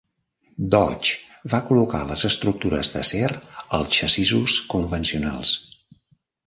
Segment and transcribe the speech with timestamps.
[0.75, 3.31] Dodge va col·locar les estructures d'acer
[3.81, 5.55] als xassissos convencionals.